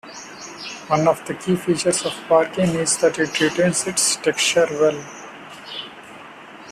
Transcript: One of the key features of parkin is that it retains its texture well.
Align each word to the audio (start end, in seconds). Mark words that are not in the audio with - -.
One 0.87 1.07
of 1.07 1.23
the 1.27 1.35
key 1.35 1.55
features 1.55 2.03
of 2.07 2.13
parkin 2.27 2.71
is 2.71 2.97
that 2.97 3.19
it 3.19 3.39
retains 3.39 3.85
its 3.85 4.15
texture 4.15 4.65
well. 4.71 4.99